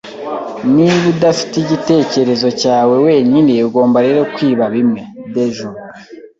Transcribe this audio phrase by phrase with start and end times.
[0.73, 5.01] Niba udafite igitekerezo cyawe wenyine ugomba rero kwiba bimwe.
[5.35, 5.69] (Dejo)